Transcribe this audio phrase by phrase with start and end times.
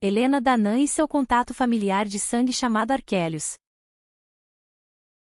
[0.00, 3.56] Helena Danã e seu contato familiar de sangue chamado Arquélios.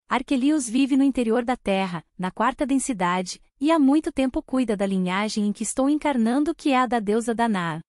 [0.09, 4.85] Arquelius vive no interior da Terra, na quarta densidade, e há muito tempo cuida da
[4.85, 7.79] linhagem em que estou encarnando que é a da deusa Danaá.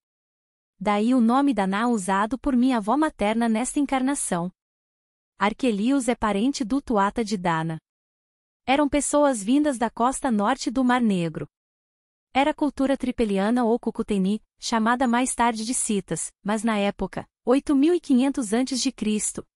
[0.79, 4.49] Daí o nome Danaá usado por minha avó materna nesta encarnação.
[5.37, 7.79] Arquelius é parente do Tuata de Dana.
[8.65, 11.49] Eram pessoas vindas da costa norte do Mar Negro.
[12.39, 18.93] Era cultura tripeliana ou cucuteni, chamada mais tarde de citas, mas na época, 8500 a.C.,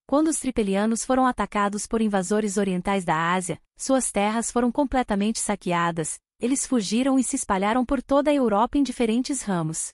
[0.06, 6.18] quando os tripelianos foram atacados por invasores orientais da Ásia, suas terras foram completamente saqueadas,
[6.40, 9.92] eles fugiram e se espalharam por toda a Europa em diferentes ramos.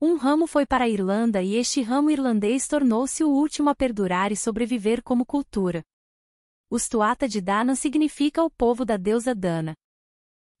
[0.00, 4.32] Um ramo foi para a Irlanda e este ramo irlandês tornou-se o último a perdurar
[4.32, 5.84] e sobreviver como cultura.
[6.70, 9.74] Os Tuata de Dana significa o povo da deusa Dana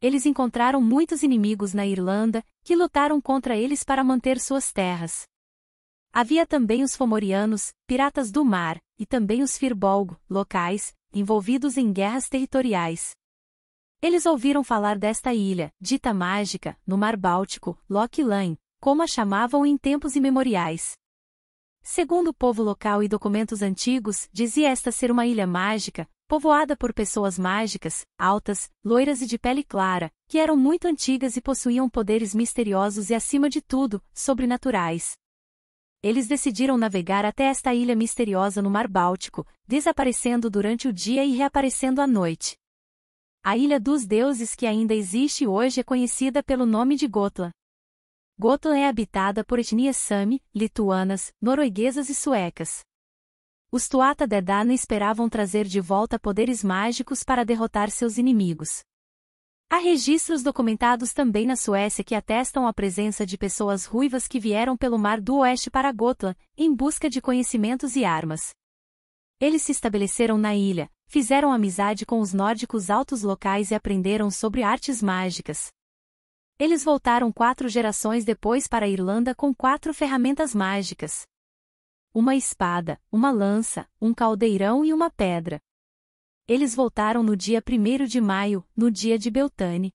[0.00, 5.26] eles encontraram muitos inimigos na Irlanda, que lutaram contra eles para manter suas terras.
[6.12, 12.28] Havia também os Fomorianos, piratas do mar, e também os Firbolgo, locais, envolvidos em guerras
[12.28, 13.14] territoriais.
[14.02, 19.66] Eles ouviram falar desta ilha, dita mágica, no Mar Báltico, Loch Lane, como a chamavam
[19.66, 20.96] em tempos imemoriais.
[21.82, 26.94] Segundo o povo local e documentos antigos, dizia esta ser uma ilha mágica, povoada por
[26.94, 32.34] pessoas mágicas, altas, loiras e de pele clara, que eram muito antigas e possuíam poderes
[32.34, 35.14] misteriosos e, acima de tudo, sobrenaturais.
[36.02, 41.34] Eles decidiram navegar até esta ilha misteriosa no Mar Báltico, desaparecendo durante o dia e
[41.34, 42.56] reaparecendo à noite.
[43.42, 47.52] A Ilha dos Deuses que ainda existe hoje é conhecida pelo nome de Gotland.
[48.42, 52.86] Gotland é habitada por etnias Sami, lituanas, norueguesas e suecas.
[53.70, 58.82] Os Tuata de Dana esperavam trazer de volta poderes mágicos para derrotar seus inimigos.
[59.68, 64.74] Há registros documentados também na Suécia que atestam a presença de pessoas ruivas que vieram
[64.74, 68.54] pelo mar do oeste para Gotland, em busca de conhecimentos e armas.
[69.38, 74.62] Eles se estabeleceram na ilha, fizeram amizade com os nórdicos altos locais e aprenderam sobre
[74.62, 75.70] artes mágicas.
[76.60, 81.24] Eles voltaram quatro gerações depois para a Irlanda com quatro ferramentas mágicas
[82.12, 85.60] uma espada, uma lança, um caldeirão e uma pedra.
[86.46, 89.92] Eles voltaram no dia 1 de maio, no dia de Beltane.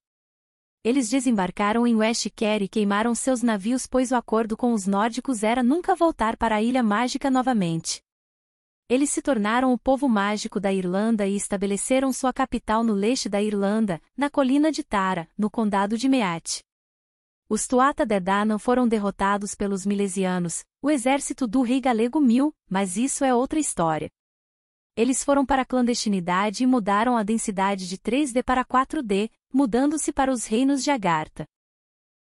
[0.82, 5.44] Eles desembarcaram em West Kerry e queimaram seus navios pois o acordo com os nórdicos
[5.44, 8.05] era nunca voltar para a Ilha Mágica novamente.
[8.88, 13.42] Eles se tornaram o povo mágico da Irlanda e estabeleceram sua capital no leste da
[13.42, 16.60] Irlanda, na colina de Tara, no condado de Meath.
[17.50, 22.96] Os Tuata de Danann foram derrotados pelos milesianos, o exército do rei galego Mil, mas
[22.96, 24.08] isso é outra história.
[24.96, 30.32] Eles foram para a clandestinidade e mudaram a densidade de 3D para 4D, mudando-se para
[30.32, 31.48] os reinos de Agartha.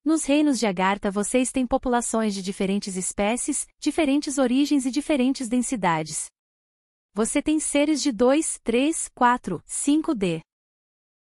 [0.04, 6.28] Nos reinos de Agartha vocês têm populações de diferentes espécies, diferentes origens e diferentes densidades.
[7.18, 10.40] Você tem seres de 2, 3, 4, 5D.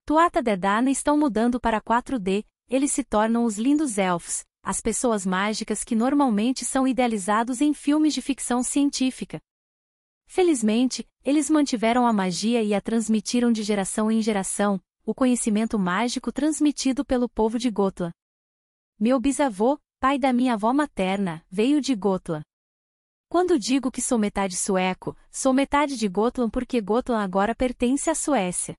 [0.06, 5.26] Tuata de Dana estão mudando para 4D, eles se tornam os lindos elfos, as pessoas
[5.26, 9.40] mágicas que normalmente são idealizados em filmes de ficção científica.
[10.28, 16.30] Felizmente, eles mantiveram a magia e a transmitiram de geração em geração, o conhecimento mágico
[16.30, 18.14] transmitido pelo povo de Gotland.
[19.00, 22.44] Meu bisavô, pai da minha avó materna, veio de Gotland.
[23.36, 28.16] Quando digo que sou metade sueco, sou metade de Gotland porque Gotland agora pertence à
[28.16, 28.78] Suécia.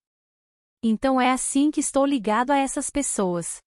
[0.83, 3.59] Então é assim que estou ligado a essas pessoas.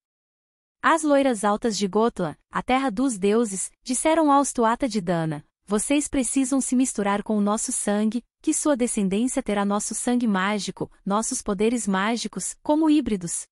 [0.81, 6.07] As loiras altas de Gotland, a terra dos deuses, disseram aos Tuata de Dana: Vocês
[6.07, 11.39] precisam se misturar com o nosso sangue, que sua descendência terá nosso sangue mágico, nossos
[11.39, 13.45] poderes mágicos, como híbridos.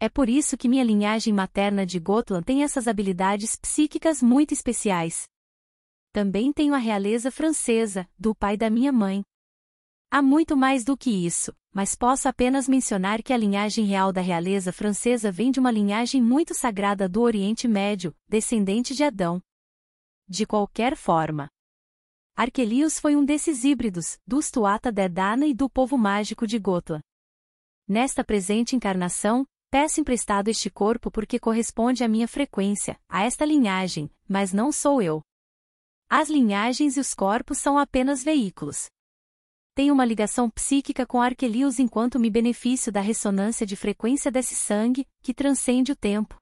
[0.00, 5.28] É por isso que minha linhagem materna de Gotland tem essas habilidades psíquicas muito especiais.
[6.16, 9.22] Também tenho a realeza francesa, do pai da minha mãe.
[10.10, 14.22] Há muito mais do que isso, mas posso apenas mencionar que a linhagem real da
[14.22, 19.42] realeza francesa vem de uma linhagem muito sagrada do Oriente Médio, descendente de Adão.
[20.26, 21.50] De qualquer forma,
[22.34, 27.04] Arquelius foi um desses híbridos, dos Tuata de Dana e do povo mágico de Gotland.
[27.86, 34.10] Nesta presente encarnação, peço emprestado este corpo porque corresponde à minha frequência, a esta linhagem,
[34.26, 35.25] mas não sou eu.
[36.08, 38.88] As linhagens e os corpos são apenas veículos
[39.76, 45.06] tenho uma ligação psíquica com Arquelius enquanto me beneficio da ressonância de frequência desse sangue,
[45.20, 46.34] que transcende o tempo.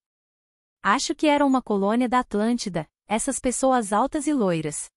[0.81, 4.89] Acho que era uma colônia da Atlântida, essas pessoas altas e loiras.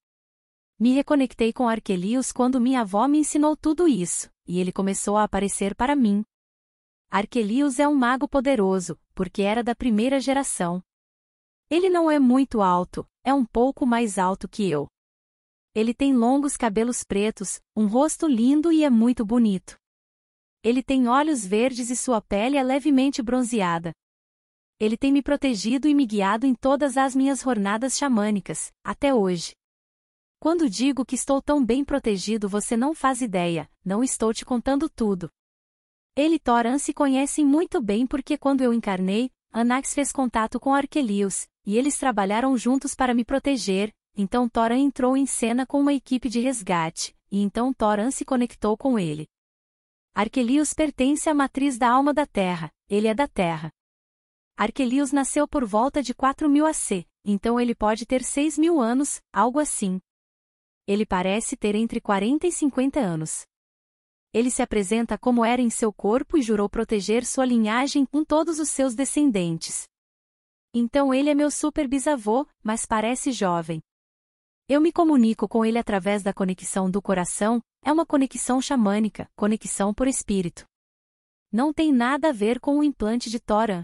[0.78, 5.24] Me reconectei com Arquelius quando minha avó me ensinou tudo isso, e ele começou a
[5.24, 6.24] aparecer para mim.
[7.10, 10.84] Arquelius é um mago poderoso, porque era da primeira geração.
[11.70, 14.88] Ele não é muito alto, é um pouco mais alto que eu.
[15.76, 19.78] Ele tem longos cabelos pretos, um rosto lindo e é muito bonito.
[20.64, 23.92] Ele tem olhos verdes e sua pele é levemente bronzeada.
[24.80, 29.54] Ele tem me protegido e me guiado em todas as minhas jornadas xamânicas, até hoje.
[30.40, 34.88] Quando digo que estou tão bem protegido, você não faz ideia, não estou te contando
[34.90, 35.30] tudo.
[36.16, 40.74] Ele e Thoran se conhecem muito bem porque quando eu encarnei, Anax fez contato com
[40.74, 45.94] Arquelius, e eles trabalharam juntos para me proteger, então Thoran entrou em cena com uma
[45.94, 49.28] equipe de resgate, e então Thoran se conectou com ele.
[50.16, 53.70] Arquelius pertence à matriz da alma da Terra, ele é da Terra.
[54.56, 59.60] Arquelius nasceu por volta de 4000 AC, então ele pode ter 6 mil anos, algo
[59.60, 60.00] assim.
[60.88, 63.46] Ele parece ter entre 40 e 50 anos.
[64.34, 68.58] Ele se apresenta como era em seu corpo e jurou proteger sua linhagem com todos
[68.58, 69.86] os seus descendentes.
[70.80, 73.82] Então ele é meu super bisavô, mas parece jovem.
[74.70, 79.92] Eu me comunico com ele através da conexão do coração, é uma conexão xamânica, conexão
[79.92, 80.68] por espírito.
[81.52, 83.84] Não tem nada a ver com o implante de Tora.